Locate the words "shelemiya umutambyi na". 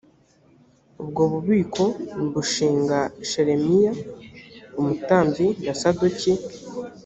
3.29-5.73